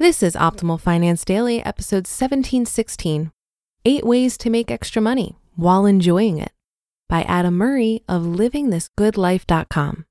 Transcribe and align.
This 0.00 0.22
is 0.22 0.36
Optimal 0.36 0.80
Finance 0.80 1.24
Daily, 1.24 1.60
episode 1.64 2.06
1716 2.06 3.32
Eight 3.84 4.06
Ways 4.06 4.38
to 4.38 4.48
Make 4.48 4.70
Extra 4.70 5.02
Money 5.02 5.36
While 5.56 5.86
Enjoying 5.86 6.38
It 6.38 6.52
by 7.08 7.22
Adam 7.22 7.54
Murray 7.54 8.04
of 8.08 8.22
LivingThisGoodLife.com. 8.22 10.06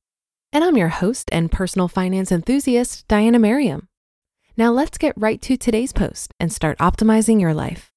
And 0.52 0.63
I'm 0.65 0.75
your 0.75 0.89
host 0.89 1.30
and 1.31 1.49
personal 1.49 1.88
finance 1.88 2.33
enthusiast, 2.33 3.08
Diana 3.08 3.39
Merriam. 3.39 3.88
Now 4.58 4.73
let's 4.73 4.97
get 4.97 5.13
right 5.15 5.41
to 5.43 5.55
today's 5.55 5.93
post 5.93 6.33
and 6.38 6.52
start 6.52 6.77
optimizing 6.80 7.39
your 7.39 7.53
life. 7.53 7.93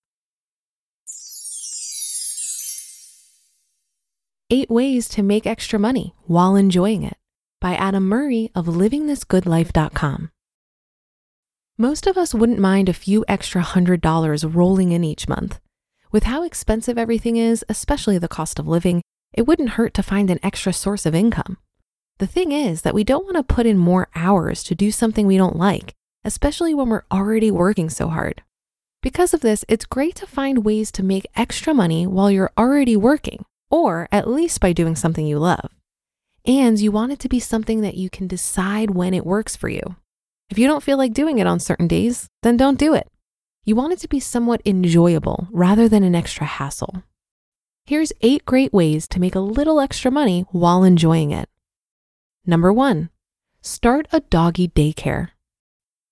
Eight 4.48 4.70
Ways 4.70 5.08
to 5.08 5.24
Make 5.24 5.44
Extra 5.44 5.80
Money 5.80 6.14
While 6.26 6.54
Enjoying 6.54 7.02
It 7.02 7.16
by 7.60 7.74
Adam 7.74 8.04
Murray 8.08 8.52
of 8.54 8.66
LivingThisGoodLife.com. 8.66 10.30
Most 11.80 12.06
of 12.06 12.18
us 12.18 12.34
wouldn't 12.34 12.58
mind 12.58 12.90
a 12.90 12.92
few 12.92 13.24
extra 13.26 13.62
hundred 13.62 14.02
dollars 14.02 14.44
rolling 14.44 14.92
in 14.92 15.02
each 15.02 15.26
month. 15.26 15.58
With 16.12 16.24
how 16.24 16.42
expensive 16.42 16.98
everything 16.98 17.38
is, 17.38 17.64
especially 17.70 18.18
the 18.18 18.28
cost 18.28 18.58
of 18.58 18.68
living, 18.68 19.00
it 19.32 19.46
wouldn't 19.46 19.70
hurt 19.70 19.94
to 19.94 20.02
find 20.02 20.30
an 20.30 20.40
extra 20.42 20.74
source 20.74 21.06
of 21.06 21.14
income. 21.14 21.56
The 22.18 22.26
thing 22.26 22.52
is 22.52 22.82
that 22.82 22.92
we 22.92 23.02
don't 23.02 23.24
want 23.24 23.38
to 23.38 23.54
put 23.54 23.64
in 23.64 23.78
more 23.78 24.08
hours 24.14 24.62
to 24.64 24.74
do 24.74 24.90
something 24.90 25.26
we 25.26 25.38
don't 25.38 25.56
like, 25.56 25.94
especially 26.22 26.74
when 26.74 26.90
we're 26.90 27.06
already 27.10 27.50
working 27.50 27.88
so 27.88 28.08
hard. 28.08 28.42
Because 29.00 29.32
of 29.32 29.40
this, 29.40 29.64
it's 29.66 29.86
great 29.86 30.16
to 30.16 30.26
find 30.26 30.66
ways 30.66 30.92
to 30.92 31.02
make 31.02 31.24
extra 31.34 31.72
money 31.72 32.06
while 32.06 32.30
you're 32.30 32.52
already 32.58 32.94
working, 32.94 33.46
or 33.70 34.06
at 34.12 34.28
least 34.28 34.60
by 34.60 34.74
doing 34.74 34.96
something 34.96 35.26
you 35.26 35.38
love. 35.38 35.70
And 36.44 36.78
you 36.78 36.92
want 36.92 37.12
it 37.12 37.20
to 37.20 37.28
be 37.30 37.40
something 37.40 37.80
that 37.80 37.96
you 37.96 38.10
can 38.10 38.26
decide 38.26 38.90
when 38.90 39.14
it 39.14 39.24
works 39.24 39.56
for 39.56 39.70
you. 39.70 39.96
If 40.50 40.58
you 40.58 40.66
don't 40.66 40.82
feel 40.82 40.98
like 40.98 41.14
doing 41.14 41.38
it 41.38 41.46
on 41.46 41.60
certain 41.60 41.86
days, 41.86 42.28
then 42.42 42.56
don't 42.56 42.78
do 42.78 42.92
it. 42.92 43.08
You 43.64 43.76
want 43.76 43.92
it 43.92 44.00
to 44.00 44.08
be 44.08 44.18
somewhat 44.18 44.62
enjoyable 44.66 45.46
rather 45.52 45.88
than 45.88 46.02
an 46.02 46.16
extra 46.16 46.44
hassle. 46.44 47.04
Here's 47.86 48.12
eight 48.20 48.44
great 48.44 48.72
ways 48.72 49.06
to 49.08 49.20
make 49.20 49.34
a 49.34 49.40
little 49.40 49.80
extra 49.80 50.10
money 50.10 50.44
while 50.50 50.82
enjoying 50.82 51.30
it. 51.30 51.48
Number 52.44 52.72
one, 52.72 53.10
start 53.60 54.08
a 54.12 54.20
doggy 54.20 54.68
daycare. 54.68 55.28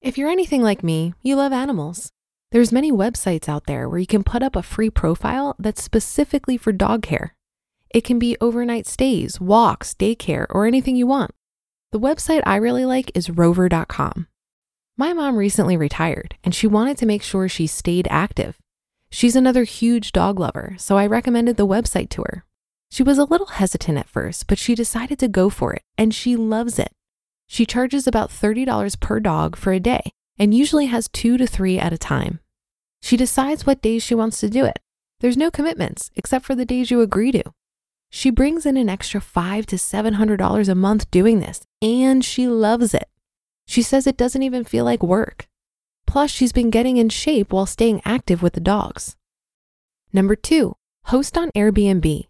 If 0.00 0.16
you're 0.16 0.31
anything 0.31 0.62
like 0.62 0.84
me, 0.84 1.15
you 1.22 1.34
love 1.34 1.53
animals. 1.53 2.12
There's 2.53 2.72
many 2.72 2.93
websites 2.93 3.49
out 3.49 3.66
there 3.66 3.88
where 3.88 3.99
you 3.99 4.06
can 4.06 4.22
put 4.22 4.43
up 4.43 4.55
a 4.55 4.62
free 4.62 4.91
profile 4.91 5.56
that's 5.59 5.82
specifically 5.82 6.56
for 6.56 6.72
dog 6.72 7.03
care. 7.03 7.34
It 7.91 8.05
can 8.05 8.19
be 8.19 8.37
overnight 8.41 8.87
stays, 8.87 9.41
walks, 9.41 9.94
daycare, 9.94 10.47
or 10.50 10.66
anything 10.66 10.94
you 10.94 11.06
want. 11.06 11.32
The 11.91 12.00
website 12.00 12.43
I 12.44 12.56
really 12.56 12.84
like 12.84 13.10
is 13.15 13.31
rover.com. 13.31 14.26
My 14.99 15.15
mom 15.15 15.37
recently 15.37 15.75
retired 15.75 16.34
and 16.44 16.54
she 16.54 16.66
wanted 16.66 16.99
to 16.99 17.06
make 17.06 17.22
sure 17.22 17.49
she 17.49 17.66
stayed 17.66 18.06
active. 18.10 18.59
She's 19.10 19.34
another 19.34 19.65
huge 19.65 20.12
dog 20.12 20.38
lover, 20.38 20.75
so 20.76 20.99
I 20.99 21.06
recommended 21.06 21.56
the 21.56 21.66
website 21.66 22.10
to 22.10 22.22
her. 22.22 22.44
She 22.91 23.03
was 23.03 23.16
a 23.16 23.25
little 23.25 23.47
hesitant 23.47 23.97
at 23.97 24.09
first, 24.09 24.49
but 24.49 24.59
she 24.59 24.75
decided 24.75 25.19
to 25.21 25.28
go 25.28 25.49
for 25.49 25.72
it 25.72 25.82
and 25.97 26.15
she 26.15 26.37
loves 26.37 26.78
it. 26.78 26.93
She 27.47 27.65
charges 27.65 28.06
about 28.06 28.28
$30 28.28 29.00
per 29.00 29.19
dog 29.19 29.56
for 29.56 29.72
a 29.72 29.81
day 29.81 30.12
and 30.38 30.55
usually 30.55 30.87
has 30.87 31.09
two 31.09 31.38
to 31.38 31.47
three 31.47 31.78
at 31.78 31.94
a 31.94 31.99
time. 31.99 32.41
She 33.00 33.16
decides 33.16 33.65
what 33.65 33.81
days 33.81 34.03
she 34.03 34.15
wants 34.15 34.41
to 34.41 34.50
do 34.50 34.66
it. 34.66 34.78
There's 35.20 35.38
no 35.38 35.50
commitments 35.50 36.10
except 36.16 36.44
for 36.44 36.55
the 36.55 36.66
days 36.66 36.91
you 36.91 37.00
agree 37.00 37.32
to. 37.32 37.44
She 38.11 38.31
brings 38.31 38.65
in 38.65 38.77
an 38.77 38.89
extra 38.89 39.21
five 39.21 39.67
to 39.67 39.79
seven 39.79 40.15
hundred 40.15 40.39
dollars 40.39 40.69
a 40.69 40.75
month 40.75 41.11
doing 41.11 41.41
this, 41.41 41.63
and 41.83 42.25
she 42.25 42.49
loves 42.49 42.95
it. 42.95 43.09
She 43.67 43.83
says 43.83 44.07
it 44.07 44.17
doesn't 44.17 44.43
even 44.43 44.65
feel 44.65 44.85
like 44.85 45.03
work. 45.03 45.47
Plus, 46.07 46.31
she's 46.31 46.53
been 46.53 46.71
getting 46.71 46.97
in 46.97 47.11
shape 47.11 47.53
while 47.53 47.67
staying 47.67 48.01
active 48.05 48.43
with 48.43 48.55
the 48.55 48.61
dogs. 48.61 49.15
Number 50.11 50.35
two, 50.35 50.75
host 51.05 51.37
on 51.37 51.51
Airbnb. 51.51 52.27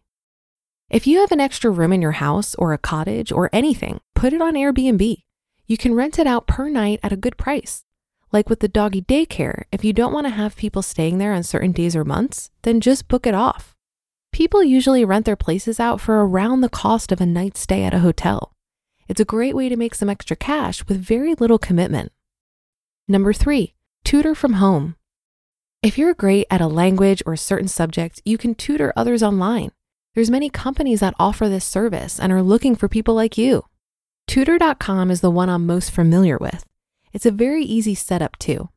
If 0.90 1.06
you 1.06 1.20
have 1.20 1.30
an 1.30 1.40
extra 1.40 1.70
room 1.70 1.92
in 1.92 2.02
your 2.02 2.12
house 2.12 2.56
or 2.56 2.72
a 2.72 2.78
cottage 2.78 3.30
or 3.30 3.48
anything, 3.52 4.00
put 4.16 4.32
it 4.32 4.42
on 4.42 4.54
Airbnb. 4.54 5.22
You 5.66 5.76
can 5.76 5.94
rent 5.94 6.18
it 6.18 6.26
out 6.26 6.48
per 6.48 6.68
night 6.68 6.98
at 7.04 7.12
a 7.12 7.16
good 7.16 7.36
price. 7.36 7.84
Like 8.32 8.50
with 8.50 8.60
the 8.60 8.68
doggy 8.68 9.02
daycare, 9.02 9.64
if 9.70 9.84
you 9.84 9.92
don't 9.92 10.12
want 10.12 10.26
to 10.26 10.32
have 10.32 10.56
people 10.56 10.82
staying 10.82 11.18
there 11.18 11.32
on 11.32 11.44
certain 11.44 11.72
days 11.72 11.94
or 11.94 12.04
months, 12.04 12.50
then 12.62 12.80
just 12.80 13.06
book 13.06 13.26
it 13.26 13.34
off. 13.34 13.76
People 14.38 14.62
usually 14.62 15.04
rent 15.04 15.26
their 15.26 15.34
places 15.34 15.80
out 15.80 16.00
for 16.00 16.24
around 16.24 16.60
the 16.60 16.68
cost 16.68 17.10
of 17.10 17.20
a 17.20 17.26
night's 17.26 17.58
stay 17.58 17.82
at 17.82 17.92
a 17.92 17.98
hotel. 17.98 18.52
It's 19.08 19.18
a 19.18 19.24
great 19.24 19.56
way 19.56 19.68
to 19.68 19.74
make 19.74 19.96
some 19.96 20.08
extra 20.08 20.36
cash 20.36 20.86
with 20.86 20.96
very 20.96 21.34
little 21.34 21.58
commitment. 21.58 22.12
Number 23.08 23.32
three, 23.32 23.74
tutor 24.04 24.36
from 24.36 24.52
home. 24.52 24.94
If 25.82 25.98
you're 25.98 26.14
great 26.14 26.46
at 26.52 26.60
a 26.60 26.68
language 26.68 27.20
or 27.26 27.32
a 27.32 27.36
certain 27.36 27.66
subject, 27.66 28.22
you 28.24 28.38
can 28.38 28.54
tutor 28.54 28.92
others 28.94 29.24
online. 29.24 29.72
There's 30.14 30.30
many 30.30 30.50
companies 30.50 31.00
that 31.00 31.16
offer 31.18 31.48
this 31.48 31.64
service 31.64 32.20
and 32.20 32.32
are 32.32 32.40
looking 32.40 32.76
for 32.76 32.86
people 32.86 33.16
like 33.16 33.36
you. 33.36 33.64
Tutor.com 34.28 35.10
is 35.10 35.20
the 35.20 35.32
one 35.32 35.48
I'm 35.48 35.66
most 35.66 35.90
familiar 35.90 36.38
with. 36.38 36.64
It's 37.12 37.26
a 37.26 37.32
very 37.32 37.64
easy 37.64 37.96
setup 37.96 38.38
too. 38.38 38.68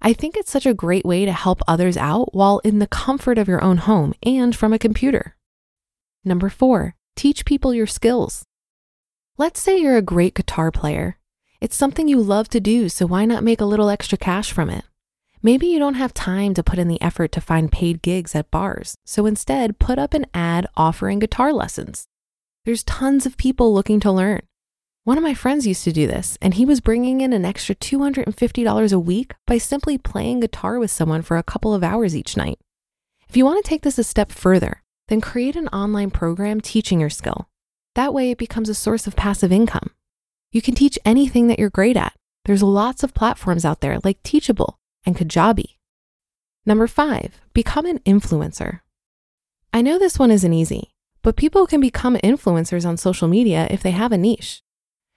I 0.00 0.12
think 0.12 0.36
it's 0.36 0.50
such 0.50 0.66
a 0.66 0.74
great 0.74 1.04
way 1.04 1.24
to 1.24 1.32
help 1.32 1.62
others 1.66 1.96
out 1.96 2.34
while 2.34 2.58
in 2.60 2.78
the 2.78 2.86
comfort 2.86 3.38
of 3.38 3.48
your 3.48 3.62
own 3.62 3.78
home 3.78 4.14
and 4.22 4.54
from 4.54 4.72
a 4.72 4.78
computer. 4.78 5.36
Number 6.24 6.48
four, 6.48 6.94
teach 7.16 7.44
people 7.44 7.74
your 7.74 7.86
skills. 7.86 8.44
Let's 9.38 9.60
say 9.60 9.78
you're 9.78 9.96
a 9.96 10.02
great 10.02 10.34
guitar 10.34 10.70
player. 10.70 11.18
It's 11.60 11.76
something 11.76 12.08
you 12.08 12.20
love 12.20 12.48
to 12.50 12.60
do, 12.60 12.88
so 12.88 13.06
why 13.06 13.24
not 13.24 13.42
make 13.42 13.60
a 13.60 13.64
little 13.64 13.88
extra 13.88 14.18
cash 14.18 14.52
from 14.52 14.68
it? 14.70 14.84
Maybe 15.42 15.66
you 15.66 15.78
don't 15.78 15.94
have 15.94 16.14
time 16.14 16.54
to 16.54 16.62
put 16.62 16.78
in 16.78 16.88
the 16.88 17.00
effort 17.02 17.32
to 17.32 17.40
find 17.40 17.70
paid 17.70 18.00
gigs 18.00 18.34
at 18.34 18.50
bars, 18.50 18.96
so 19.04 19.26
instead 19.26 19.78
put 19.78 19.98
up 19.98 20.14
an 20.14 20.26
ad 20.32 20.66
offering 20.76 21.18
guitar 21.18 21.52
lessons. 21.52 22.06
There's 22.64 22.82
tons 22.82 23.26
of 23.26 23.36
people 23.36 23.74
looking 23.74 24.00
to 24.00 24.12
learn. 24.12 24.40
One 25.04 25.18
of 25.18 25.22
my 25.22 25.34
friends 25.34 25.66
used 25.66 25.84
to 25.84 25.92
do 25.92 26.06
this, 26.06 26.38
and 26.40 26.54
he 26.54 26.64
was 26.64 26.80
bringing 26.80 27.20
in 27.20 27.34
an 27.34 27.44
extra 27.44 27.74
$250 27.74 28.90
a 28.90 28.98
week 28.98 29.34
by 29.46 29.58
simply 29.58 29.98
playing 29.98 30.40
guitar 30.40 30.78
with 30.78 30.90
someone 30.90 31.20
for 31.20 31.36
a 31.36 31.42
couple 31.42 31.74
of 31.74 31.84
hours 31.84 32.16
each 32.16 32.38
night. 32.38 32.58
If 33.28 33.36
you 33.36 33.44
want 33.44 33.62
to 33.62 33.68
take 33.68 33.82
this 33.82 33.98
a 33.98 34.02
step 34.02 34.32
further, 34.32 34.82
then 35.08 35.20
create 35.20 35.56
an 35.56 35.68
online 35.68 36.10
program 36.10 36.62
teaching 36.62 37.00
your 37.00 37.10
skill. 37.10 37.50
That 37.94 38.14
way, 38.14 38.30
it 38.30 38.38
becomes 38.38 38.70
a 38.70 38.74
source 38.74 39.06
of 39.06 39.14
passive 39.14 39.52
income. 39.52 39.90
You 40.52 40.62
can 40.62 40.74
teach 40.74 40.98
anything 41.04 41.48
that 41.48 41.58
you're 41.58 41.68
great 41.68 41.98
at. 41.98 42.14
There's 42.46 42.62
lots 42.62 43.02
of 43.02 43.12
platforms 43.12 43.66
out 43.66 43.82
there 43.82 43.98
like 44.04 44.22
Teachable 44.22 44.78
and 45.04 45.14
Kajabi. 45.14 45.76
Number 46.64 46.86
five, 46.86 47.42
become 47.52 47.84
an 47.84 47.98
influencer. 48.06 48.80
I 49.70 49.82
know 49.82 49.98
this 49.98 50.18
one 50.18 50.30
isn't 50.30 50.52
easy, 50.54 50.92
but 51.20 51.36
people 51.36 51.66
can 51.66 51.82
become 51.82 52.16
influencers 52.16 52.86
on 52.86 52.96
social 52.96 53.28
media 53.28 53.68
if 53.70 53.82
they 53.82 53.90
have 53.90 54.10
a 54.10 54.16
niche. 54.16 54.63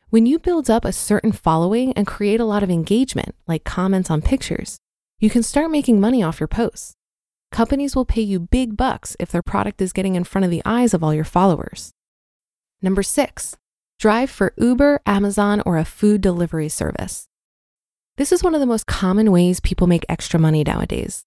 When 0.09 0.25
you 0.25 0.39
build 0.39 0.69
up 0.69 0.85
a 0.85 0.93
certain 0.93 1.33
following 1.33 1.91
and 1.91 2.07
create 2.07 2.39
a 2.39 2.45
lot 2.45 2.63
of 2.63 2.69
engagement, 2.69 3.35
like 3.45 3.65
comments 3.65 4.09
on 4.09 4.21
pictures, 4.21 4.77
you 5.19 5.29
can 5.29 5.43
start 5.43 5.69
making 5.69 5.99
money 5.99 6.23
off 6.23 6.39
your 6.39 6.47
posts. 6.47 6.93
Companies 7.51 7.93
will 7.93 8.05
pay 8.05 8.21
you 8.21 8.39
big 8.39 8.77
bucks 8.77 9.17
if 9.19 9.31
their 9.31 9.41
product 9.41 9.81
is 9.81 9.91
getting 9.91 10.15
in 10.15 10.23
front 10.23 10.45
of 10.45 10.51
the 10.51 10.61
eyes 10.63 10.93
of 10.93 11.03
all 11.03 11.13
your 11.13 11.25
followers. 11.25 11.91
Number 12.81 13.03
six, 13.03 13.57
drive 13.99 14.29
for 14.29 14.53
Uber, 14.57 15.01
Amazon, 15.05 15.61
or 15.65 15.77
a 15.77 15.83
food 15.83 16.21
delivery 16.21 16.69
service. 16.69 17.27
This 18.15 18.31
is 18.31 18.41
one 18.41 18.55
of 18.55 18.61
the 18.61 18.65
most 18.65 18.87
common 18.87 19.29
ways 19.29 19.59
people 19.59 19.87
make 19.87 20.05
extra 20.07 20.39
money 20.39 20.63
nowadays. 20.63 21.25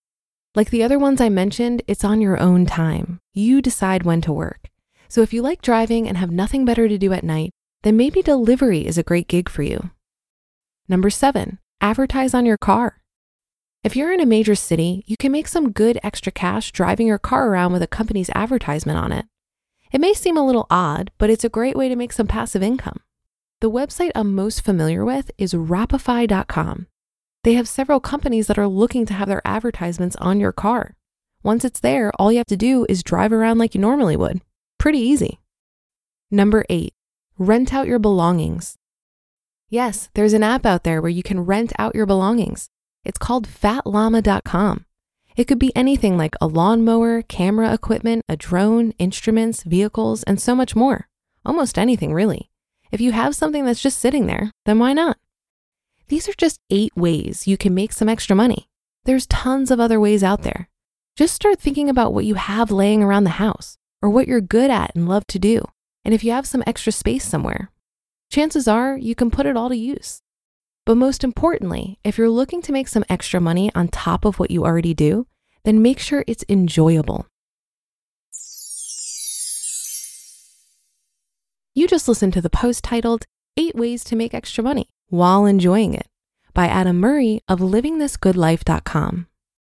Like 0.54 0.70
the 0.70 0.82
other 0.82 0.98
ones 0.98 1.20
I 1.20 1.28
mentioned, 1.28 1.82
it's 1.86 2.02
on 2.02 2.22
your 2.22 2.40
own 2.40 2.64
time. 2.64 3.20
You 3.34 3.60
decide 3.60 4.04
when 4.04 4.22
to 4.22 4.32
work. 4.32 4.70
So 5.06 5.20
if 5.20 5.34
you 5.34 5.42
like 5.42 5.60
driving 5.60 6.08
and 6.08 6.16
have 6.16 6.30
nothing 6.30 6.64
better 6.64 6.88
to 6.88 6.96
do 6.96 7.12
at 7.12 7.24
night, 7.24 7.50
then 7.82 7.96
maybe 7.96 8.22
delivery 8.22 8.86
is 8.86 8.98
a 8.98 9.02
great 9.02 9.28
gig 9.28 9.48
for 9.48 9.62
you. 9.62 9.90
Number 10.88 11.10
seven, 11.10 11.58
advertise 11.80 12.34
on 12.34 12.46
your 12.46 12.58
car. 12.58 13.00
If 13.82 13.96
you're 13.96 14.12
in 14.12 14.20
a 14.20 14.26
major 14.26 14.54
city, 14.54 15.02
you 15.06 15.16
can 15.16 15.32
make 15.32 15.48
some 15.48 15.72
good 15.72 15.98
extra 16.02 16.30
cash 16.30 16.72
driving 16.72 17.06
your 17.06 17.18
car 17.18 17.48
around 17.48 17.72
with 17.72 17.82
a 17.82 17.86
company's 17.86 18.30
advertisement 18.34 18.98
on 18.98 19.12
it. 19.12 19.24
It 19.92 20.00
may 20.00 20.12
seem 20.12 20.36
a 20.36 20.44
little 20.44 20.66
odd, 20.68 21.10
but 21.16 21.30
it's 21.30 21.44
a 21.44 21.48
great 21.48 21.76
way 21.76 21.88
to 21.88 21.96
make 21.96 22.12
some 22.12 22.26
passive 22.26 22.62
income. 22.62 23.00
The 23.60 23.70
website 23.70 24.10
I'm 24.14 24.34
most 24.34 24.62
familiar 24.62 25.04
with 25.04 25.30
is 25.38 25.54
Wrapify.com. 25.54 26.86
They 27.42 27.54
have 27.54 27.68
several 27.68 28.00
companies 28.00 28.46
that 28.46 28.58
are 28.58 28.68
looking 28.68 29.06
to 29.06 29.14
have 29.14 29.28
their 29.28 29.46
advertisements 29.46 30.16
on 30.16 30.40
your 30.40 30.52
car. 30.52 30.94
Once 31.42 31.64
it's 31.64 31.80
there, 31.80 32.12
all 32.18 32.30
you 32.30 32.38
have 32.38 32.46
to 32.46 32.56
do 32.56 32.84
is 32.88 33.02
drive 33.02 33.32
around 33.32 33.56
like 33.56 33.74
you 33.74 33.80
normally 33.80 34.16
would. 34.16 34.42
Pretty 34.78 34.98
easy. 34.98 35.40
Number 36.30 36.66
eight, 36.68 36.92
rent 37.40 37.72
out 37.72 37.88
your 37.88 37.98
belongings. 37.98 38.76
Yes, 39.70 40.10
there's 40.12 40.34
an 40.34 40.42
app 40.42 40.66
out 40.66 40.84
there 40.84 41.00
where 41.00 41.08
you 41.08 41.22
can 41.22 41.40
rent 41.40 41.72
out 41.78 41.94
your 41.94 42.04
belongings. 42.04 42.68
It's 43.02 43.16
called 43.16 43.48
fatllama.com. 43.48 44.84
It 45.36 45.44
could 45.44 45.58
be 45.58 45.74
anything 45.74 46.18
like 46.18 46.34
a 46.38 46.46
lawnmower, 46.46 47.22
camera 47.22 47.72
equipment, 47.72 48.26
a 48.28 48.36
drone, 48.36 48.92
instruments, 48.98 49.62
vehicles, 49.62 50.22
and 50.24 50.38
so 50.38 50.54
much 50.54 50.76
more. 50.76 51.08
Almost 51.46 51.78
anything, 51.78 52.12
really. 52.12 52.50
If 52.92 53.00
you 53.00 53.12
have 53.12 53.34
something 53.34 53.64
that's 53.64 53.80
just 53.80 53.98
sitting 53.98 54.26
there, 54.26 54.50
then 54.66 54.78
why 54.78 54.92
not? 54.92 55.16
These 56.08 56.28
are 56.28 56.34
just 56.34 56.60
eight 56.68 56.94
ways 56.94 57.46
you 57.46 57.56
can 57.56 57.74
make 57.74 57.94
some 57.94 58.08
extra 58.08 58.36
money. 58.36 58.68
There's 59.06 59.26
tons 59.26 59.70
of 59.70 59.80
other 59.80 59.98
ways 59.98 60.22
out 60.22 60.42
there. 60.42 60.68
Just 61.16 61.34
start 61.34 61.58
thinking 61.58 61.88
about 61.88 62.12
what 62.12 62.26
you 62.26 62.34
have 62.34 62.70
laying 62.70 63.02
around 63.02 63.24
the 63.24 63.30
house 63.30 63.78
or 64.02 64.10
what 64.10 64.28
you're 64.28 64.42
good 64.42 64.70
at 64.70 64.94
and 64.94 65.08
love 65.08 65.26
to 65.28 65.38
do. 65.38 65.64
And 66.04 66.14
if 66.14 66.24
you 66.24 66.32
have 66.32 66.46
some 66.46 66.64
extra 66.66 66.92
space 66.92 67.24
somewhere, 67.24 67.70
chances 68.30 68.66
are 68.66 68.96
you 68.96 69.14
can 69.14 69.30
put 69.30 69.46
it 69.46 69.56
all 69.56 69.68
to 69.68 69.76
use. 69.76 70.22
But 70.86 70.96
most 70.96 71.22
importantly, 71.22 71.98
if 72.04 72.18
you're 72.18 72.30
looking 72.30 72.62
to 72.62 72.72
make 72.72 72.88
some 72.88 73.04
extra 73.08 73.40
money 73.40 73.70
on 73.74 73.88
top 73.88 74.24
of 74.24 74.38
what 74.38 74.50
you 74.50 74.64
already 74.64 74.94
do, 74.94 75.26
then 75.64 75.82
make 75.82 75.98
sure 75.98 76.24
it's 76.26 76.44
enjoyable. 76.48 77.26
You 81.74 81.86
just 81.86 82.08
listened 82.08 82.32
to 82.32 82.40
the 82.40 82.50
post 82.50 82.82
titled 82.82 83.26
Eight 83.56 83.74
Ways 83.74 84.02
to 84.04 84.16
Make 84.16 84.34
Extra 84.34 84.64
Money 84.64 84.88
While 85.08 85.46
Enjoying 85.46 85.94
It 85.94 86.08
by 86.52 86.66
Adam 86.66 86.98
Murray 86.98 87.42
of 87.48 87.60
livingthisgoodlife.com. 87.60 89.26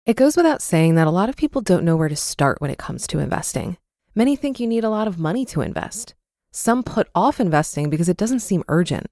It 0.05 0.15
goes 0.15 0.35
without 0.35 0.61
saying 0.61 0.95
that 0.95 1.07
a 1.07 1.11
lot 1.11 1.29
of 1.29 1.35
people 1.35 1.61
don't 1.61 1.85
know 1.85 1.95
where 1.95 2.09
to 2.09 2.15
start 2.15 2.59
when 2.59 2.71
it 2.71 2.77
comes 2.77 3.07
to 3.07 3.19
investing. 3.19 3.77
Many 4.15 4.35
think 4.35 4.59
you 4.59 4.67
need 4.67 4.83
a 4.83 4.89
lot 4.89 5.07
of 5.07 5.17
money 5.17 5.43
to 5.45 5.61
invest. 5.61 6.13
Some 6.51 6.83
put 6.83 7.09
off 7.15 7.39
investing 7.39 7.89
because 7.89 8.07
it 8.07 8.17
doesn't 8.17 8.41
seem 8.41 8.63
urgent. 8.67 9.07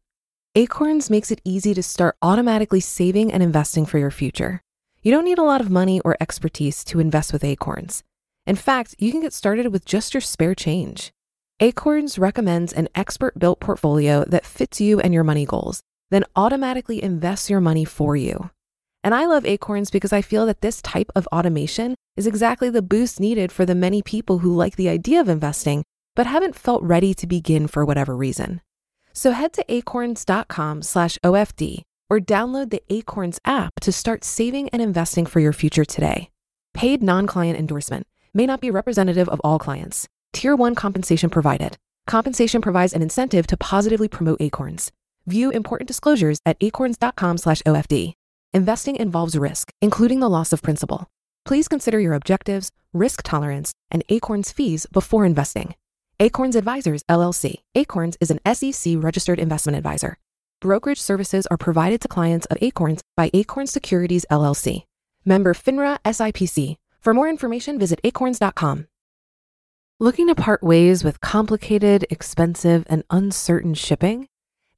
Acorns 0.53 1.09
makes 1.09 1.31
it 1.31 1.41
easy 1.43 1.73
to 1.73 1.81
start 1.81 2.17
automatically 2.21 2.81
saving 2.81 3.31
and 3.31 3.41
investing 3.41 3.87
for 3.87 3.97
your 3.97 4.11
future. 4.11 4.61
You 5.01 5.11
don't 5.11 5.25
need 5.25 5.39
a 5.39 5.43
lot 5.43 5.59
of 5.59 5.71
money 5.71 5.99
or 6.01 6.17
expertise 6.19 6.83
to 6.83 6.99
invest 6.99 7.33
with 7.33 7.43
Acorns. 7.43 8.03
In 8.45 8.55
fact, 8.55 8.93
you 8.99 9.11
can 9.11 9.21
get 9.21 9.33
started 9.33 9.71
with 9.71 9.85
just 9.85 10.13
your 10.13 10.21
spare 10.21 10.53
change. 10.53 11.11
Acorns 11.59 12.19
recommends 12.19 12.71
an 12.71 12.87
expert 12.93 13.39
built 13.39 13.59
portfolio 13.59 14.23
that 14.25 14.45
fits 14.45 14.79
you 14.79 14.99
and 14.99 15.15
your 15.15 15.23
money 15.23 15.47
goals, 15.47 15.81
then 16.11 16.25
automatically 16.35 17.01
invests 17.01 17.49
your 17.49 17.61
money 17.61 17.85
for 17.85 18.15
you. 18.15 18.51
And 19.03 19.15
I 19.15 19.25
love 19.25 19.45
Acorns 19.45 19.89
because 19.89 20.13
I 20.13 20.21
feel 20.21 20.45
that 20.45 20.61
this 20.61 20.81
type 20.81 21.11
of 21.15 21.27
automation 21.27 21.95
is 22.15 22.27
exactly 22.27 22.69
the 22.69 22.81
boost 22.81 23.19
needed 23.19 23.51
for 23.51 23.65
the 23.65 23.75
many 23.75 24.01
people 24.01 24.39
who 24.39 24.55
like 24.55 24.75
the 24.75 24.89
idea 24.89 25.19
of 25.19 25.29
investing, 25.29 25.83
but 26.15 26.27
haven't 26.27 26.55
felt 26.55 26.83
ready 26.83 27.13
to 27.15 27.27
begin 27.27 27.67
for 27.67 27.83
whatever 27.83 28.15
reason. 28.15 28.61
So 29.13 29.31
head 29.31 29.53
to 29.53 29.65
acorns.com 29.67 30.83
slash 30.83 31.17
OFD 31.23 31.81
or 32.09 32.19
download 32.19 32.69
the 32.69 32.83
Acorns 32.89 33.39
app 33.45 33.73
to 33.81 33.91
start 33.91 34.23
saving 34.23 34.69
and 34.69 34.81
investing 34.81 35.25
for 35.25 35.39
your 35.39 35.53
future 35.53 35.85
today. 35.85 36.29
Paid 36.73 37.01
non-client 37.01 37.57
endorsement 37.57 38.05
may 38.33 38.45
not 38.45 38.61
be 38.61 38.71
representative 38.71 39.29
of 39.29 39.41
all 39.43 39.59
clients. 39.59 40.07
Tier 40.33 40.55
1 40.55 40.75
compensation 40.75 41.29
provided. 41.29 41.77
Compensation 42.07 42.61
provides 42.61 42.93
an 42.93 43.01
incentive 43.01 43.47
to 43.47 43.57
positively 43.57 44.07
promote 44.07 44.41
Acorns. 44.41 44.91
View 45.27 45.51
important 45.51 45.87
disclosures 45.87 46.39
at 46.45 46.57
acorns.com 46.61 47.37
slash 47.37 47.61
OFD. 47.63 48.13
Investing 48.53 48.97
involves 48.97 49.37
risk, 49.37 49.71
including 49.81 50.19
the 50.19 50.29
loss 50.29 50.51
of 50.51 50.61
principal. 50.61 51.07
Please 51.45 51.69
consider 51.69 52.01
your 52.01 52.13
objectives, 52.13 52.69
risk 52.91 53.23
tolerance, 53.23 53.71
and 53.89 54.03
Acorns 54.09 54.51
fees 54.51 54.85
before 54.91 55.25
investing. 55.25 55.75
Acorns 56.19 56.57
Advisors 56.57 57.01
LLC. 57.03 57.61
Acorns 57.75 58.17
is 58.19 58.29
an 58.29 58.41
SEC 58.53 58.95
registered 58.97 59.39
investment 59.39 59.77
advisor. 59.77 60.17
Brokerage 60.59 60.99
services 60.99 61.47
are 61.47 61.57
provided 61.57 62.01
to 62.01 62.09
clients 62.09 62.45
of 62.47 62.57
Acorns 62.59 63.01
by 63.15 63.31
Acorns 63.33 63.71
Securities 63.71 64.25
LLC. 64.29 64.83
Member 65.23 65.53
FINRA 65.53 65.99
SIPC. 66.03 66.75
For 66.99 67.13
more 67.13 67.29
information, 67.29 67.79
visit 67.79 68.01
acorns.com. 68.03 68.87
Looking 69.99 70.27
to 70.27 70.35
part 70.35 70.61
ways 70.61 71.05
with 71.05 71.21
complicated, 71.21 72.05
expensive, 72.09 72.85
and 72.89 73.03
uncertain 73.09 73.75
shipping? 73.75 74.27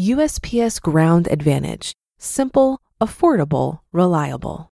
USPS 0.00 0.80
Ground 0.80 1.28
Advantage. 1.30 1.92
Simple, 2.18 2.80
affordable, 2.98 3.80
reliable. 3.92 4.72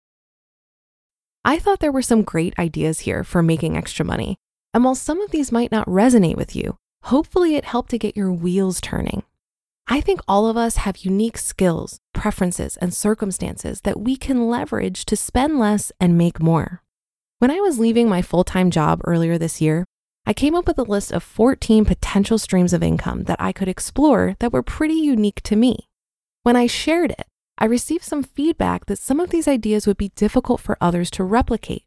I 1.43 1.59
thought 1.59 1.81
there 1.81 1.91
were 1.91 2.03
some 2.03 2.21
great 2.21 2.53
ideas 2.59 3.01
here 3.01 3.25
for 3.25 3.43
making 3.43 3.79
extra 3.79 4.05
money. 4.05 4.37
And 4.75 4.85
while 4.85 4.95
some 4.95 5.23
of 5.23 5.31
these 5.31 5.51
might 5.51 5.73
not 5.73 5.87
resonate 5.89 6.37
with 6.37 6.55
you, 6.55 6.77
hopefully 7.05 7.55
it 7.57 7.65
helped 7.65 7.89
to 7.93 7.99
get 7.99 8.15
your 8.15 8.31
wheels 8.31 8.79
turning. 8.79 9.23
I 9.89 10.03
think 10.03 10.21
all 10.29 10.49
of 10.49 10.59
us 10.59 10.77
have 10.79 10.99
unique 10.99 11.39
skills, 11.39 11.99
preferences, 12.13 12.77
and 12.77 12.93
circumstances 12.93 13.81
that 13.85 13.99
we 13.99 14.17
can 14.17 14.51
leverage 14.51 15.07
to 15.07 15.17
spend 15.17 15.59
less 15.59 15.93
and 15.99 16.19
make 16.19 16.41
more. 16.41 16.83
When 17.39 17.51
I 17.51 17.61
was 17.61 17.79
leaving 17.79 18.07
my 18.07 18.21
full 18.21 18.45
time 18.45 18.71
job 18.71 19.01
earlier 19.05 19.39
this 19.39 19.63
year, 19.63 19.87
I 20.29 20.33
came 20.33 20.57
up 20.57 20.67
with 20.67 20.77
a 20.81 20.83
list 20.83 21.13
of 21.13 21.23
14 21.23 21.85
potential 21.85 22.37
streams 22.37 22.73
of 22.73 22.83
income 22.83 23.25
that 23.25 23.41
I 23.41 23.53
could 23.53 23.69
explore 23.69 24.35
that 24.41 24.53
were 24.53 24.63
pretty 24.63 24.95
unique 24.95 25.41
to 25.43 25.55
me. 25.55 25.89
When 26.43 26.57
I 26.57 26.67
shared 26.67 27.13
it, 27.13 27.27
I 27.59 27.67
received 27.67 28.03
some 28.03 28.25
feedback 28.25 28.87
that 28.87 28.99
some 28.99 29.21
of 29.21 29.31
these 29.31 29.47
ideas 29.47 29.87
would 29.87 29.97
be 29.97 30.09
difficult 30.17 30.61
for 30.61 30.77
others 30.81 31.13
to 31.13 31.23
replicate. 31.23 31.85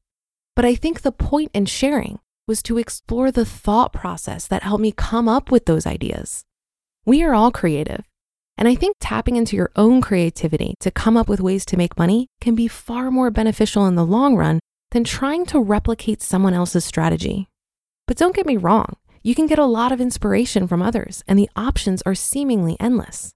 But 0.56 0.64
I 0.64 0.76
think 0.76 1.02
the 1.02 1.12
point 1.12 1.52
in 1.54 1.66
sharing 1.66 2.20
was 2.48 2.64
to 2.64 2.78
explore 2.78 3.30
the 3.30 3.44
thought 3.44 3.92
process 3.92 4.48
that 4.48 4.64
helped 4.64 4.82
me 4.82 4.94
come 4.94 5.28
up 5.28 5.52
with 5.52 5.66
those 5.66 5.86
ideas. 5.86 6.46
We 7.06 7.24
are 7.24 7.34
all 7.34 7.52
creative. 7.52 8.06
And 8.58 8.70
I 8.70 8.76
think 8.76 8.96
tapping 9.02 9.36
into 9.36 9.58
your 9.58 9.72
own 9.76 10.00
creativity 10.00 10.76
to 10.80 10.92
come 10.92 11.18
up 11.18 11.28
with 11.28 11.42
ways 11.42 11.66
to 11.66 11.78
make 11.78 11.98
money 11.98 12.28
can 12.40 12.56
be 12.56 12.70
far 12.70 13.12
more 13.12 13.32
beneficial 13.32 13.86
in 13.86 13.96
the 13.96 14.06
long 14.06 14.38
run 14.38 14.62
than 14.92 15.04
trying 15.04 15.46
to 15.48 15.60
replicate 15.60 16.22
someone 16.22 16.54
else's 16.54 16.86
strategy. 16.86 17.49
But 18.10 18.18
don't 18.18 18.36
get 18.36 18.48
me 18.48 18.58
wrong, 18.58 18.96
you 19.22 19.36
can 19.36 19.46
get 19.46 19.60
a 19.60 19.66
lot 19.66 19.92
of 19.92 20.02
inspiration 20.02 20.68
from 20.68 20.82
others, 20.82 21.24
and 21.28 21.38
the 21.38 21.50
options 21.56 22.02
are 22.08 22.16
seemingly 22.16 22.76
endless. 22.80 23.36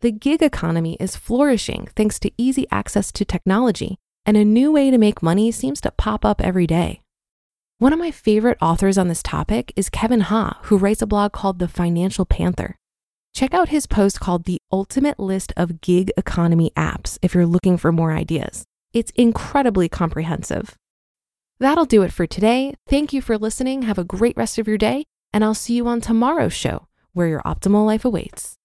The 0.00 0.10
gig 0.10 0.42
economy 0.42 0.96
is 0.98 1.14
flourishing 1.14 1.88
thanks 1.94 2.18
to 2.18 2.32
easy 2.36 2.66
access 2.68 3.12
to 3.12 3.24
technology, 3.24 3.96
and 4.26 4.36
a 4.36 4.44
new 4.44 4.72
way 4.72 4.90
to 4.90 4.98
make 4.98 5.22
money 5.22 5.52
seems 5.52 5.80
to 5.82 5.92
pop 5.92 6.24
up 6.24 6.40
every 6.40 6.66
day. 6.66 7.00
One 7.78 7.92
of 7.92 8.00
my 8.00 8.10
favorite 8.10 8.58
authors 8.60 8.98
on 8.98 9.06
this 9.06 9.22
topic 9.22 9.72
is 9.76 9.88
Kevin 9.88 10.22
Ha, 10.22 10.58
who 10.64 10.78
writes 10.78 11.00
a 11.00 11.06
blog 11.06 11.30
called 11.30 11.60
The 11.60 11.68
Financial 11.68 12.24
Panther. 12.24 12.74
Check 13.36 13.54
out 13.54 13.68
his 13.68 13.86
post 13.86 14.18
called 14.18 14.46
The 14.46 14.58
Ultimate 14.72 15.20
List 15.20 15.52
of 15.56 15.80
Gig 15.80 16.10
Economy 16.16 16.72
Apps 16.76 17.18
if 17.22 17.36
you're 17.36 17.46
looking 17.46 17.76
for 17.76 17.92
more 17.92 18.10
ideas. 18.10 18.64
It's 18.92 19.12
incredibly 19.14 19.88
comprehensive. 19.88 20.74
That'll 21.60 21.86
do 21.86 22.02
it 22.02 22.12
for 22.12 22.26
today. 22.26 22.74
Thank 22.86 23.12
you 23.12 23.20
for 23.20 23.36
listening. 23.36 23.82
Have 23.82 23.98
a 23.98 24.04
great 24.04 24.36
rest 24.36 24.58
of 24.58 24.68
your 24.68 24.78
day, 24.78 25.04
and 25.32 25.42
I'll 25.42 25.54
see 25.54 25.74
you 25.74 25.88
on 25.88 26.00
tomorrow's 26.00 26.52
show 26.52 26.86
where 27.14 27.26
your 27.26 27.42
optimal 27.42 27.84
life 27.84 28.04
awaits. 28.04 28.57